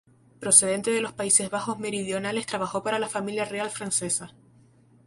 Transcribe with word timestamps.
Procedente 0.39 0.89
de 0.89 0.99
los 0.99 1.13
Países 1.13 1.51
Bajos 1.51 1.77
meridionales 1.77 2.47
trabajó 2.47 2.81
para 2.81 2.97
la 2.97 3.07
familia 3.07 3.45
real 3.45 3.69
francesa. 3.69 4.33